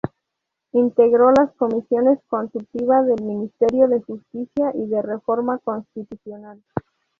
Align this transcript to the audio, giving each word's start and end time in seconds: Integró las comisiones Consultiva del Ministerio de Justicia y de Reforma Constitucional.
Integró 0.71 1.29
las 1.31 1.51
comisiones 1.57 2.17
Consultiva 2.27 3.03
del 3.03 3.21
Ministerio 3.23 3.87
de 3.87 4.01
Justicia 4.01 4.71
y 4.73 4.87
de 4.87 4.99
Reforma 4.99 5.59
Constitucional. 5.59 6.59